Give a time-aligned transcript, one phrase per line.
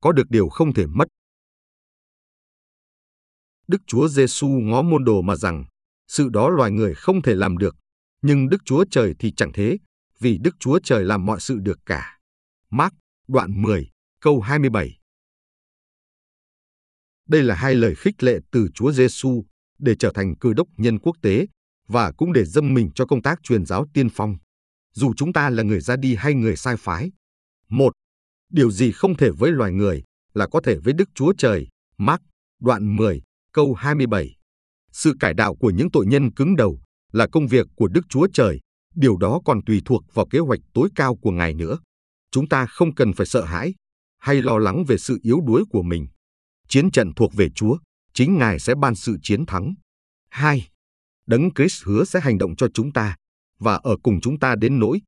[0.00, 1.08] có được điều không thể mất.
[3.68, 5.64] Đức Chúa Giêsu ngó môn đồ mà rằng,
[6.08, 7.76] sự đó loài người không thể làm được,
[8.22, 9.78] nhưng Đức Chúa Trời thì chẳng thế,
[10.18, 12.18] vì Đức Chúa Trời làm mọi sự được cả.
[12.70, 12.94] Mark,
[13.28, 13.90] đoạn 10,
[14.20, 14.98] câu 27.
[17.28, 19.44] Đây là hai lời khích lệ từ Chúa Giêsu
[19.78, 21.46] để trở thành cơ đốc nhân quốc tế
[21.88, 24.36] và cũng để dâm mình cho công tác truyền giáo tiên phong.
[24.94, 27.12] Dù chúng ta là người ra đi hay người sai phái.
[27.68, 27.92] Một,
[28.50, 30.02] điều gì không thể với loài người
[30.34, 31.68] là có thể với Đức Chúa Trời.
[31.98, 32.22] Mark,
[32.60, 34.36] đoạn 10, câu 27.
[34.92, 36.80] Sự cải đạo của những tội nhân cứng đầu
[37.12, 38.60] là công việc của Đức Chúa Trời,
[38.94, 41.78] điều đó còn tùy thuộc vào kế hoạch tối cao của Ngài nữa.
[42.30, 43.74] Chúng ta không cần phải sợ hãi
[44.18, 46.06] hay lo lắng về sự yếu đuối của mình.
[46.68, 47.78] Chiến trận thuộc về Chúa,
[48.14, 49.74] chính Ngài sẽ ban sự chiến thắng.
[50.30, 50.68] 2.
[51.26, 53.16] Đấng Christ hứa sẽ hành động cho chúng ta
[53.58, 55.00] và ở cùng chúng ta đến nỗi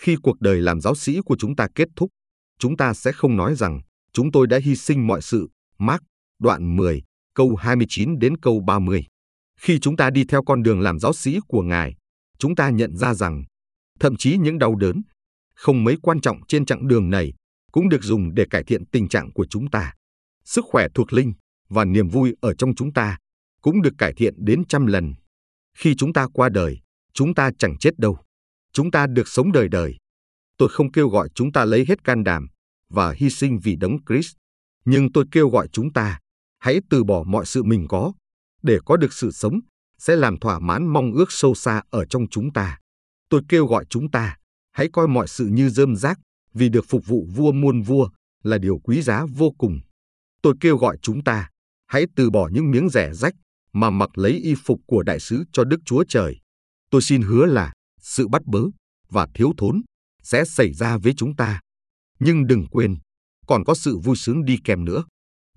[0.00, 2.10] khi cuộc đời làm giáo sĩ của chúng ta kết thúc,
[2.58, 3.80] chúng ta sẽ không nói rằng
[4.12, 5.48] chúng tôi đã hy sinh mọi sự.
[5.78, 6.02] Mark,
[6.38, 7.02] đoạn 10,
[7.34, 9.06] câu 29 đến câu 30.
[9.60, 11.94] Khi chúng ta đi theo con đường làm giáo sĩ của Ngài,
[12.38, 13.44] chúng ta nhận ra rằng
[14.00, 15.02] thậm chí những đau đớn
[15.54, 17.32] không mấy quan trọng trên chặng đường này
[17.72, 19.92] cũng được dùng để cải thiện tình trạng của chúng ta.
[20.44, 21.32] Sức khỏe thuộc linh
[21.68, 23.18] và niềm vui ở trong chúng ta
[23.62, 25.14] cũng được cải thiện đến trăm lần.
[25.76, 26.78] Khi chúng ta qua đời,
[27.12, 28.18] chúng ta chẳng chết đâu.
[28.72, 29.96] Chúng ta được sống đời đời.
[30.58, 32.46] Tôi không kêu gọi chúng ta lấy hết can đảm
[32.94, 34.34] và hy sinh vì đấng Christ,
[34.84, 36.18] nhưng tôi kêu gọi chúng ta
[36.58, 38.12] hãy từ bỏ mọi sự mình có
[38.62, 39.60] để có được sự sống
[39.98, 42.78] sẽ làm thỏa mãn mong ước sâu xa ở trong chúng ta.
[43.28, 44.36] Tôi kêu gọi chúng ta
[44.72, 46.18] hãy coi mọi sự như rơm rác
[46.54, 48.08] vì được phục vụ vua muôn vua
[48.42, 49.80] là điều quý giá vô cùng.
[50.42, 51.50] Tôi kêu gọi chúng ta
[51.86, 53.34] hãy từ bỏ những miếng rẻ rách
[53.72, 56.40] mà mặc lấy y phục của đại sứ cho Đức Chúa Trời.
[56.90, 58.60] Tôi xin hứa là sự bắt bớ
[59.08, 59.82] và thiếu thốn
[60.22, 61.60] sẽ xảy ra với chúng ta.
[62.18, 62.96] Nhưng đừng quên,
[63.46, 65.04] còn có sự vui sướng đi kèm nữa.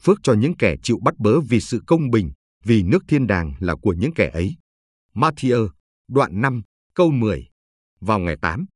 [0.00, 2.30] Phước cho những kẻ chịu bắt bớ vì sự công bình,
[2.64, 4.56] vì nước thiên đàng là của những kẻ ấy.
[5.14, 5.68] Matthew,
[6.08, 6.62] đoạn 5,
[6.94, 7.48] câu 10.
[8.00, 8.66] Vào ngày 8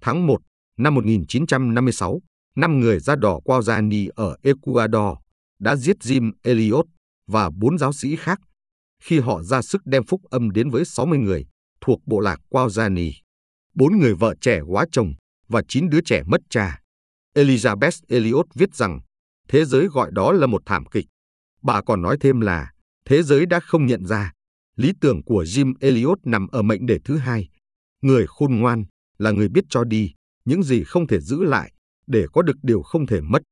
[0.00, 0.40] tháng 1
[0.76, 2.20] năm 1956,
[2.56, 5.18] năm người da đỏ Guarani ở Ecuador
[5.58, 6.86] đã giết Jim Elliot
[7.26, 8.40] và bốn giáo sĩ khác
[9.02, 11.46] khi họ ra sức đem phúc âm đến với 60 người
[11.80, 13.12] thuộc bộ lạc Guarani.
[13.74, 15.14] Bốn người vợ trẻ quá chồng
[15.48, 16.80] và chín đứa trẻ mất cha.
[17.34, 19.00] Elizabeth Elliot viết rằng,
[19.48, 21.06] thế giới gọi đó là một thảm kịch.
[21.62, 22.72] Bà còn nói thêm là,
[23.04, 24.32] thế giới đã không nhận ra
[24.76, 27.48] lý tưởng của Jim Elliot nằm ở mệnh đề thứ hai.
[28.02, 28.84] Người khôn ngoan
[29.18, 30.12] là người biết cho đi,
[30.44, 31.72] những gì không thể giữ lại,
[32.06, 33.42] để có được điều không thể mất.